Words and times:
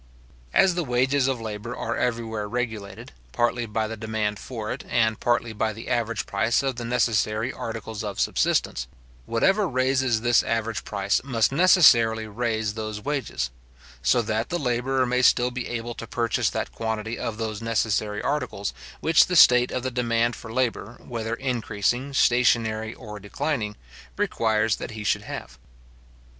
As 0.51 0.73
the 0.73 0.83
wages 0.83 1.27
of 1.27 1.39
labour 1.39 1.75
are 1.77 1.95
everywhere 1.95 2.49
regulated, 2.49 3.11
partly 3.33 3.67
by 3.67 3.87
the 3.87 3.95
demand 3.95 4.39
for 4.39 4.71
it, 4.71 4.83
and 4.89 5.19
partly 5.19 5.53
by 5.53 5.73
the 5.73 5.89
average 5.89 6.25
price 6.25 6.63
of 6.63 6.77
the 6.77 6.83
necessary 6.85 7.53
articles 7.53 8.03
of 8.03 8.19
subsistence; 8.19 8.87
whatever 9.27 9.67
raises 9.69 10.21
this 10.21 10.41
average 10.41 10.83
price 10.85 11.21
must 11.23 11.51
necessarily 11.51 12.25
raise 12.25 12.73
those 12.73 12.99
wages; 12.99 13.51
so 14.01 14.23
that 14.23 14.49
the 14.49 14.57
labourer 14.57 15.05
may 15.05 15.21
still 15.21 15.51
be 15.51 15.67
able 15.67 15.93
to 15.93 16.07
purchase 16.07 16.49
that 16.49 16.71
quantity 16.71 17.19
of 17.19 17.37
those 17.37 17.61
necessary 17.61 18.23
articles 18.23 18.73
which 19.01 19.27
the 19.27 19.35
state 19.35 19.69
of 19.69 19.83
the 19.83 19.91
demand 19.91 20.35
for 20.35 20.51
labour, 20.51 20.97
whether 21.07 21.35
increasing, 21.35 22.11
stationary, 22.11 22.91
or 22.95 23.19
declining, 23.19 23.75
requires 24.17 24.77
that 24.77 24.89
he 24.89 25.03
should 25.03 25.21
have. 25.21 25.51
{See 25.51 25.57
book 25.57 25.59
i.chap. 25.59 25.61